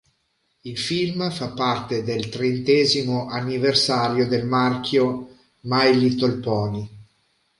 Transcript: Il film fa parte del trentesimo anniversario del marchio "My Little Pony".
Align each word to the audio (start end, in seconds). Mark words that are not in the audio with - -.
Il 0.61 0.79
film 0.79 1.29
fa 1.29 1.49
parte 1.49 2.01
del 2.03 2.27
trentesimo 2.29 3.27
anniversario 3.27 4.27
del 4.27 4.47
marchio 4.47 5.29
"My 5.65 5.95
Little 5.95 6.37
Pony". 6.39 6.89